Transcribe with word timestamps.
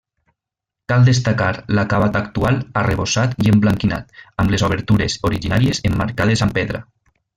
Cal 0.91 1.03
destacar 1.09 1.49
l'acabat 1.79 2.17
actual 2.21 2.57
arrebossat 2.83 3.35
i 3.45 3.53
emblanquinat, 3.57 4.25
amb 4.45 4.55
les 4.55 4.65
obertures 4.69 5.19
originàries 5.31 5.83
emmarcades 5.91 6.47
amb 6.49 6.59
pedra. 6.61 6.83